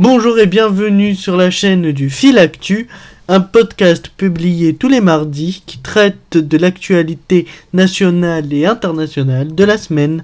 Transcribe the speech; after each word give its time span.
Bonjour 0.00 0.38
et 0.38 0.46
bienvenue 0.46 1.16
sur 1.16 1.36
la 1.36 1.50
chaîne 1.50 1.90
du 1.90 2.08
Fil 2.08 2.38
Actu, 2.38 2.86
un 3.26 3.40
podcast 3.40 4.08
publié 4.16 4.76
tous 4.76 4.86
les 4.86 5.00
mardis 5.00 5.64
qui 5.66 5.78
traite 5.78 6.36
de 6.36 6.56
l'actualité 6.56 7.46
nationale 7.72 8.52
et 8.52 8.64
internationale 8.64 9.52
de 9.56 9.64
la 9.64 9.76
semaine. 9.76 10.22